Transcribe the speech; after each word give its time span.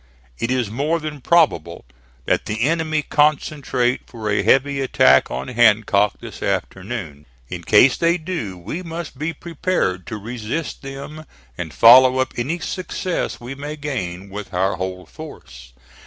It 0.39 0.49
is 0.49 0.71
more 0.71 0.99
than 0.99 1.21
probable 1.21 1.85
that 2.25 2.47
the 2.47 2.63
enemy 2.63 3.03
concentrate 3.03 4.01
for 4.07 4.31
a 4.31 4.41
heavy 4.41 4.81
attack 4.81 5.29
on 5.29 5.49
Hancock 5.49 6.13
this 6.19 6.41
afternoon. 6.41 7.27
In 7.49 7.61
case 7.63 7.97
they 7.97 8.17
do 8.17 8.57
we 8.57 8.81
must 8.81 9.19
be 9.19 9.31
prepared 9.31 10.07
to 10.07 10.17
resist 10.17 10.81
them, 10.81 11.25
and 11.55 11.71
follow 11.71 12.17
up 12.17 12.33
any 12.35 12.57
success 12.57 13.39
we 13.39 13.53
may 13.53 13.75
gain, 13.75 14.31
with 14.31 14.55
our 14.55 14.77
whole 14.77 15.05
force. 15.05 15.71